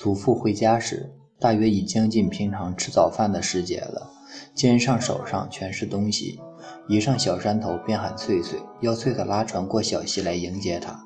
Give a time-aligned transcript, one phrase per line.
[0.00, 4.10] 祖父回家时，大约已将近平常吃早饭的时节了，
[4.54, 6.40] 肩上手上全是东西。
[6.88, 10.98] 一上小山头，便喊翠翠，要翠翠拉船过小溪来迎接他。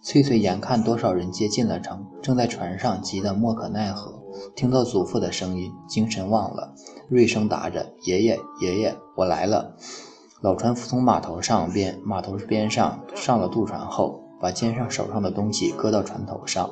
[0.00, 4.14] 翠翠眼看多少人接近了城，正在船上急得莫可奈何。
[4.54, 6.72] 听到祖父的声音，精神旺了，
[7.08, 9.74] 锐声答着：“爷爷，爷爷，我来了。”
[10.40, 16.70] 老船夫从码头上边码头边上上了渡船后，把肩上手上的东西搁到船头上，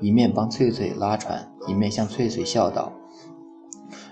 [0.00, 2.92] 一面帮翠翠拉船，一面向翠翠笑道：“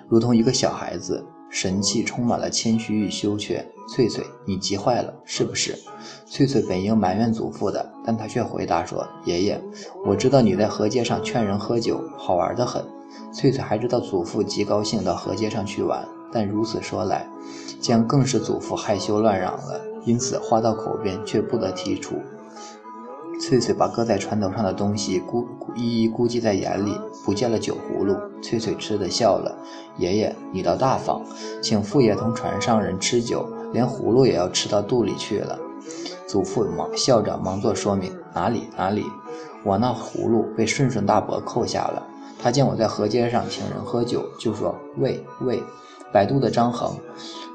[0.08, 5.78] 如同一个小孩子，神气充满了谦虚与羞怯。”翠翠，你急坏了是不是？
[6.24, 9.60] 翠翠本应埋怨祖父的，但她却回答说：“爷爷，
[10.06, 12.82] 我知道你在河街上劝人喝酒，好玩的很。”
[13.30, 16.02] 翠翠还知道祖父极高兴到河街上去玩，
[16.32, 17.28] 但如此说来，
[17.78, 22.16] 将更使祖父害羞乱嚷了，因此话到口边却不得提出。
[23.46, 28.16] 翠翠把搁在船头上的东西估一一估计在眼里，不见了酒葫芦。
[28.40, 29.54] 翠翠吃的笑了
[29.98, 31.20] ：“爷爷，你倒大方，
[31.60, 35.58] 请父爷同船上人吃酒，连葫芦也要吃到肚里去了。”
[36.26, 39.04] 祖父忙笑着忙做说明：“哪里哪里，
[39.62, 42.02] 我那葫芦被顺顺大伯扣下了。
[42.42, 45.62] 他见我在河街上请人喝酒，就说：‘喂喂，
[46.10, 46.96] 摆渡的张衡，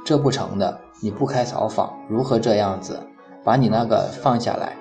[0.06, 3.00] 这不成的，你不开草坊，如何这样子？
[3.44, 4.78] 把你那个放下来。’”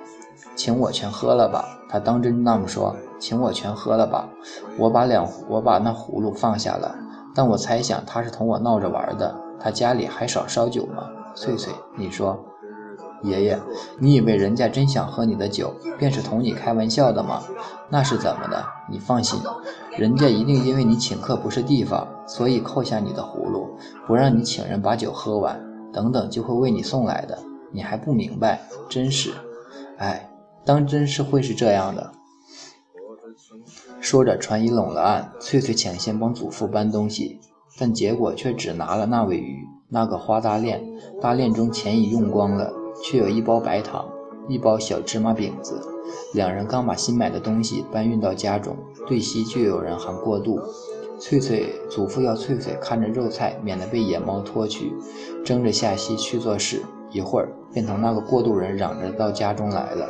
[0.59, 2.97] 请我全喝了吧，他当真那么说。
[3.21, 4.29] 请我全喝了吧，
[4.77, 6.93] 我把两我把那葫芦放下了。
[7.33, 9.33] 但我猜想他是同我闹着玩的。
[9.61, 11.05] 他家里还少烧酒吗？
[11.37, 12.37] 翠翠，你说，
[13.23, 13.59] 爷爷，
[14.01, 17.41] 你以为人家真想喝你的酒，便是同你开玩笑的吗？
[17.89, 18.65] 那是怎么的？
[18.91, 19.39] 你放心，
[19.97, 23.69] 人家一定因为你请客不是地方，所以扣下你的葫芦，
[24.09, 25.61] 不让你请人把酒喝完，
[25.93, 27.39] 等等就会为你送来的。
[27.71, 28.61] 你还不明白？
[28.89, 29.33] 真是，
[29.99, 30.28] 哎。
[30.69, 32.13] 当真是会是这样的。
[34.01, 37.41] 说着，船已拢了岸，翠翠抢先帮祖父搬东西，
[37.79, 40.85] 但结果却只拿了那尾鱼、那个花大链，
[41.23, 42.71] 大链中钱已用光了，
[43.03, 44.07] 却有一包白糖、
[44.47, 45.81] 一包小芝麻饼子。
[46.35, 50.61] 两人刚把新买的东西搬运到家中，对西就有人喊过渡。
[51.19, 54.93] 翠翠祖父要翠翠看着肉菜，免得被野猫拖去，
[55.43, 56.83] 争着下溪去做事。
[57.11, 60.07] 一会儿，便同那个过渡人嚷着到家中来了。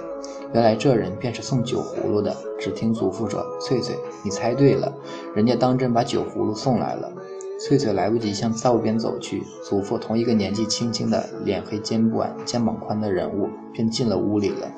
[0.53, 2.35] 原来这人便是送酒葫芦的。
[2.59, 4.93] 只听祖父说：“翠翠，你猜对了，
[5.35, 7.13] 人家当真把酒葫芦送来了。”
[7.61, 14.71] 翠翠来不及向灶边走去，祖父同一个年纪轻轻的、脸黑肩短、肩膀宽的人物便进了屋里了。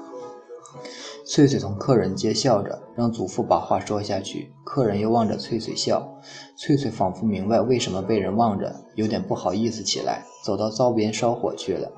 [1.27, 4.53] 翠翠同客人接笑着，让祖父把话说下去。
[4.65, 6.19] 客人又望着翠翠笑，
[6.57, 11.93] 翠翠仿佛明白为什么被人望着，有点不好意思起来，走到灶边烧火去了。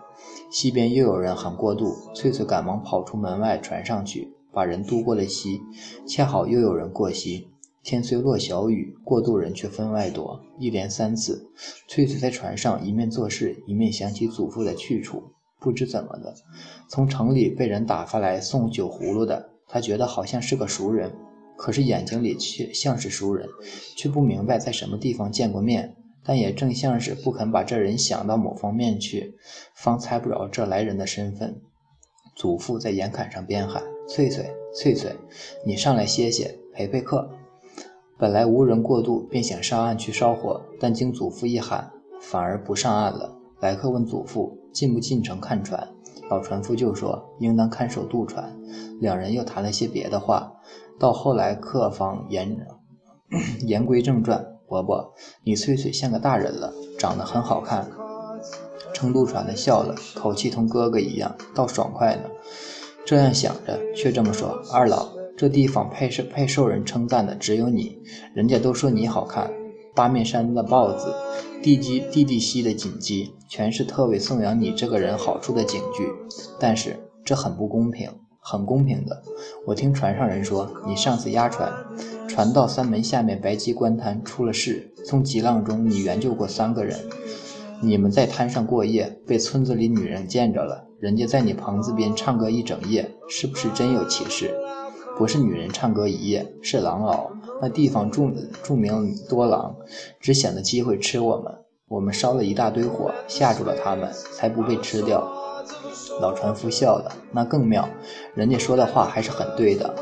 [0.53, 5.63] 西边又有人喊过渡，翠翠赶忙跑出门外船上去，把人渡过了溪。
[6.07, 7.49] 恰好又有人过溪，
[7.83, 10.39] 天虽落小雨，过渡人却分外多。
[10.59, 11.51] 一连三次，
[11.89, 15.23] 翠翠在船上一面做事，一面想起祖父的去处。
[15.59, 16.35] 不知怎么的，
[16.87, 21.11] 从城里被人打发来送酒葫芦的，她觉得好像是个熟人，
[21.57, 23.49] 可是眼睛里却像是熟人，
[23.97, 25.97] 却不明白在什么地方见过面。
[26.25, 29.35] 但也正像是不肯把这人想到某方面去，
[29.75, 31.61] 方猜不着这来人的身份。
[32.37, 35.15] 祖父在岩坎上边喊：“翠翠，翠翠，
[35.67, 37.29] 你上来歇歇，陪陪客。”
[38.19, 41.91] 本来无人过渡，便想上岸去烧火，但经祖父一喊，
[42.21, 43.37] 反而不上岸了。
[43.61, 45.89] 来客问祖父进不进城看船，
[46.31, 48.57] 老船夫就说应当看守渡船。
[49.01, 50.53] 两人又谈了些别的话，
[50.99, 52.57] 到后来客方言
[53.67, 54.52] 言归正传。
[54.73, 55.13] 伯伯，
[55.45, 57.87] 你翠翠像个大人了，长得很好看。
[58.95, 62.23] 撑渡船的笑了，口气同哥哥一样，倒爽快呢。
[63.05, 67.99] 这样想着，却这么说：“二老，这地方配受配受人称赞的只有你，
[68.35, 69.51] 人家都说你好看。
[69.95, 71.13] 八面山的豹子，
[71.63, 76.09] 地基地地西的锦鸡，全是特为颂扬你这个人好处的警句。
[76.59, 78.11] 但是这很不公平，
[78.43, 79.23] 很公平的。
[79.65, 81.73] 我听船上人说，你上次押船。”
[82.29, 86.99] 船到三门下面白鸡关滩出了事，从急浪中你援救过三个人。
[87.83, 94.55] 你们在滩上过夜，被村子里女人见着了，人家在你棚子边唱歌一整夜，是不是真有其事？
[95.19, 97.31] 不是女人唱歌一夜，是狼嗷。
[97.61, 98.31] 那地方著
[98.63, 99.77] 著名多狼，
[100.19, 101.53] 只想着机会吃我们。
[101.89, 105.42] 我们烧了一大堆火，吓住了他们，才不被吃掉。
[106.21, 107.89] 老船夫笑了，那更妙，
[108.35, 109.95] 人家说的话还是很对的。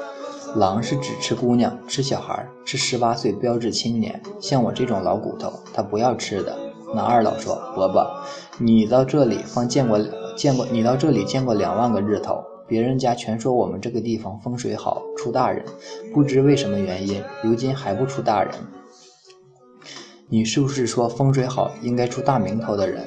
[0.57, 6.59] 狼是只吃姑娘、吃小孩、吃十八岁标志青年，像我这种老骨头，他不要吃的。
[6.93, 8.05] 那二老说：“伯伯，
[8.59, 9.97] 你到这里方见过
[10.37, 15.65] 见过，你到这里见过两万个日头，别人家全说我们这个地方风水好，出大人，
[16.13, 18.53] 不知为什么原因，如今还不出大人。
[20.29, 23.05] 你是不是说风水好应该出大名头的人？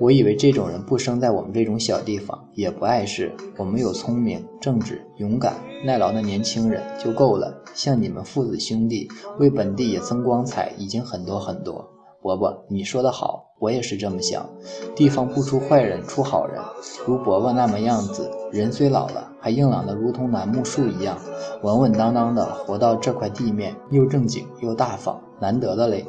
[0.00, 3.32] 我以为这种人不生在我们这种小地方，也不碍事。
[3.56, 5.54] 我们有聪明、正直、勇敢、
[5.84, 7.52] 耐劳的年轻人就够了。
[7.74, 9.08] 像你们父子兄弟，
[9.38, 11.84] 为本地也增光彩，已经很多很多。
[12.22, 14.48] 伯伯，你说的好，我也是这么想。
[14.94, 16.60] 地方不出坏人，出好人。
[17.04, 21.18] 如伯伯那么样子，人虽老了，还硬朗的如同楠木树一样，
[21.62, 26.04] 稳稳当当的活到这块地面，又正经又大方，难得的嘞。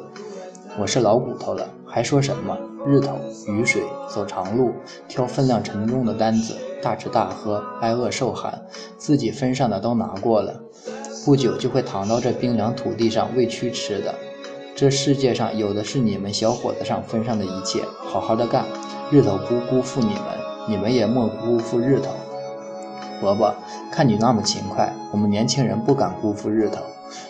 [0.78, 2.56] 我是老骨头了，还说什么
[2.86, 3.16] 日头、
[3.48, 4.72] 雨水、走长路、
[5.08, 8.62] 挑分量沉重的单子、大吃大喝、挨饿受寒，
[8.96, 10.60] 自己分上的都拿过了，
[11.24, 14.14] 不久就会躺到这冰凉土地上喂蛆吃的。
[14.76, 18.64] 这世界上有的是你们小伙子上分上的一切，好好的干，
[19.10, 20.22] 日头不辜负你们，
[20.68, 22.12] 你们也莫辜负日头。
[23.20, 23.54] 伯伯，
[23.90, 26.80] 看你那么勤快，我们年轻人不敢辜负日头。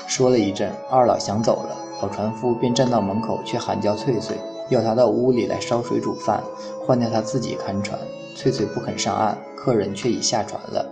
[0.06, 1.76] 说了一阵，二老想走了。
[2.00, 4.36] 老船夫便站到门口去喊叫翠翠，
[4.70, 6.42] 要他到屋里来烧水煮饭，
[6.86, 7.98] 换掉他自己看船。
[8.34, 10.86] 翠翠不肯上岸，客人却已下船了。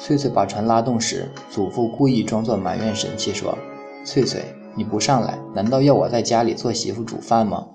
[0.00, 3.56] 翠翠把船拉动时，祖父故意装作埋怨神气说
[4.04, 4.42] ：“翠翠，
[4.74, 7.66] 你不上来，难道要我在家里做媳妇煮饭吗？”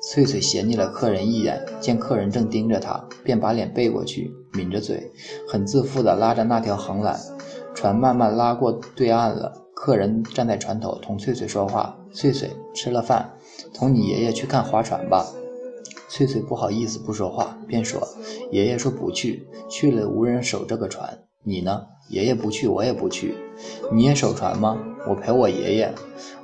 [0.00, 5.10] 翠翠斜睨了客人一眼，见客人正盯着她，便把脸背过去，抿着嘴，
[5.48, 7.18] 很自负地拉着那条横缆。
[7.74, 9.63] 船慢慢拉过对岸了。
[9.84, 13.34] 客人站在船头同翠翠说话：“翠翠吃了饭，
[13.74, 15.26] 同你爷爷去看划船吧。”
[16.08, 18.00] 翠翠不好意思不说话，便说
[18.50, 21.18] ：“爷爷说不去，去了无人守这个船。
[21.42, 21.82] 你呢？
[22.08, 23.34] 爷爷不去，我也不去。
[23.92, 24.78] 你也守船吗？
[25.06, 25.92] 我陪我爷爷。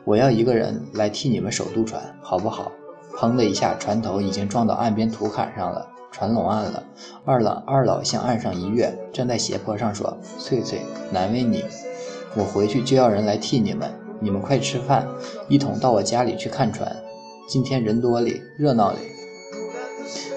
[0.05, 2.71] 我要一个人来替你们守渡船，好不好？”
[3.17, 6.85] 砰的一下，船头已经撞到岸边土坎上了，船拢岸了。
[7.25, 11.65] 二老二老向岸上一跃，站在斜坡上说：“翠翠，难为你。”
[12.37, 13.91] 我回去就要人来替你们，
[14.21, 15.07] 你们快吃饭，
[15.49, 16.97] 一同到我家里去看船。
[17.49, 18.99] 今天人多哩，热闹哩。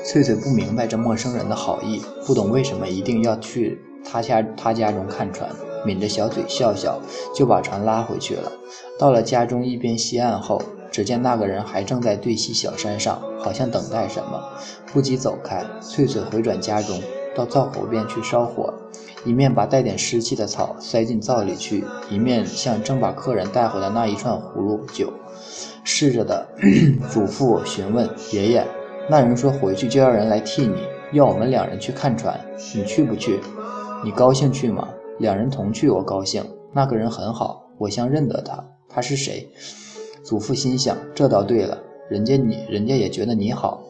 [0.03, 5.47] 翠翠不明白这陌生人的好意，不懂为什么一定要去他家他家中看船，
[5.85, 6.99] 抿着小嘴笑笑，
[7.35, 8.51] 就把船拉回去了。
[8.97, 10.59] 到了家中一边西岸后，
[10.91, 14.41] 只见那个人还正在对西小山上，好像等待什么，
[14.91, 15.63] 不急走开。
[15.79, 16.99] 翠翠回转家中，
[17.35, 18.73] 到灶口边去烧火。
[19.25, 25.11] 一面把带点湿气的草塞进灶里去，一面向正把客人带回的那一串葫芦酒
[25.83, 26.45] 试着的
[27.09, 28.65] 祖父询问爷爷
[29.09, 30.75] ：“那人说回去就要人来替你，
[31.13, 32.37] 要我们两人去看船，
[32.75, 33.39] 你去不去？
[34.03, 34.89] 你高兴去吗？
[35.19, 36.43] 两人同去，我高兴。
[36.73, 38.61] 那个人很好，我像认得他。
[38.89, 39.47] 他是谁？”
[40.23, 41.77] 祖父心想：“这倒对了，
[42.09, 43.81] 人家你，人家也觉得你好。”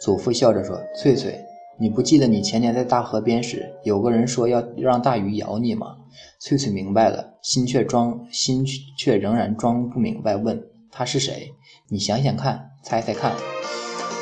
[0.00, 1.38] 祖父笑着说：“翠翠。”
[1.80, 5.94] 你不记得你前年在大河边时，有个人说要让大鱼咬你吗？
[6.40, 8.66] 翠翠明白了，心却装心
[8.96, 10.60] 却仍然装不明白，问
[10.90, 11.52] 他是谁？
[11.88, 13.32] 你想想看，猜猜看。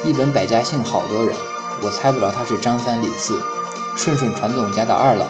[0.04, 1.34] 一本百家姓好多人，
[1.82, 3.40] 我猜不着他是张三李四。
[3.96, 5.26] 顺顺船总家的二老，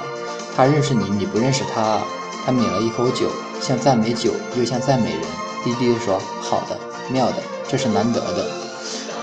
[0.57, 2.05] 他认识你，你不认识他啊。
[2.45, 3.31] 他抿了一口酒，
[3.61, 5.23] 像赞美酒，又像赞美人，
[5.63, 6.77] 低低地说：“好的，
[7.13, 7.37] 妙的，
[7.69, 8.45] 这是难得的。”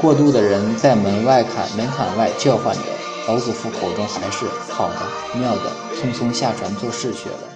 [0.02, 2.93] 过渡的人在门外坎门槛外叫唤着。
[3.26, 5.00] 老祖父口中还是好的、
[5.40, 7.53] 妙的，匆匆下船做事去了。